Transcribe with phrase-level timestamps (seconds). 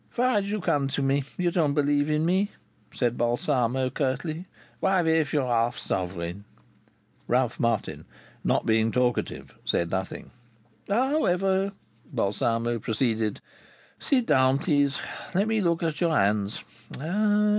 [0.15, 1.25] "Why do you come to me?
[1.37, 2.49] You don't believe in me,"
[2.91, 4.47] said Balsamo, curtly.
[4.79, 6.43] "Why waste your half sovereign?"
[7.27, 8.05] Ralph Martin,
[8.43, 10.31] not being talkative, said nothing.
[10.87, 11.73] "However!"
[12.11, 13.41] Balsamo proceeded.
[13.99, 14.99] "Sit down, please.
[15.35, 16.63] Let me look at your hands.